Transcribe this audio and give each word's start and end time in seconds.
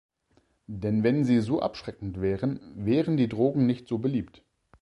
Denn 0.65 1.03
wenn 1.03 1.25
sie 1.25 1.41
so 1.41 1.61
abschreckend 1.61 2.21
wären, 2.21 2.59
wären 2.73 3.17
die 3.17 3.29
Drogen 3.29 3.67
nicht 3.67 3.87
so 3.87 3.99
beliebt. 3.99 4.43